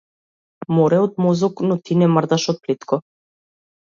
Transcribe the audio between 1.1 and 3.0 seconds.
мозок но ти не мрдаш од плитко.